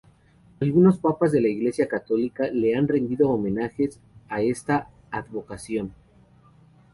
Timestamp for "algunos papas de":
0.59-1.41